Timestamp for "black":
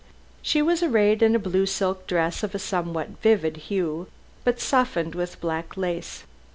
5.41-5.77